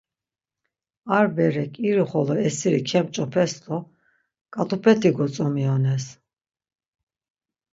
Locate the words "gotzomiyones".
5.17-6.05